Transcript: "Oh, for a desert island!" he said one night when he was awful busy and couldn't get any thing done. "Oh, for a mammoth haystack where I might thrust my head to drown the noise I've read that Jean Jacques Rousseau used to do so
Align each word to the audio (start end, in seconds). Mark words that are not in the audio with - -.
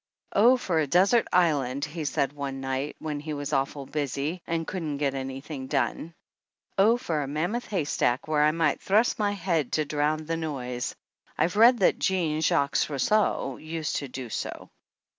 "Oh, 0.33 0.57
for 0.57 0.79
a 0.79 0.87
desert 0.87 1.27
island!" 1.31 1.85
he 1.85 2.05
said 2.05 2.33
one 2.33 2.59
night 2.59 2.95
when 2.97 3.19
he 3.19 3.35
was 3.35 3.53
awful 3.53 3.85
busy 3.85 4.41
and 4.47 4.65
couldn't 4.65 4.97
get 4.97 5.13
any 5.13 5.41
thing 5.41 5.67
done. 5.67 6.15
"Oh, 6.75 6.97
for 6.97 7.21
a 7.21 7.27
mammoth 7.27 7.67
haystack 7.67 8.27
where 8.27 8.41
I 8.41 8.49
might 8.49 8.81
thrust 8.81 9.19
my 9.19 9.33
head 9.33 9.73
to 9.73 9.85
drown 9.85 10.25
the 10.25 10.37
noise 10.37 10.95
I've 11.37 11.55
read 11.55 11.77
that 11.81 11.99
Jean 11.99 12.41
Jacques 12.41 12.79
Rousseau 12.89 13.57
used 13.57 13.97
to 13.97 14.07
do 14.07 14.31
so 14.31 14.71